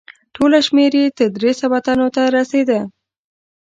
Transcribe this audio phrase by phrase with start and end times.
[0.35, 2.79] ټوله شمیر یې تر درې سوه تنو ته رسیده.